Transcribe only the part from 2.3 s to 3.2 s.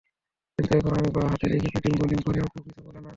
আব্বু কিচ্ছু বলে না।